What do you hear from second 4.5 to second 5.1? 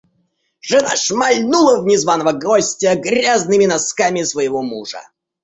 мужа.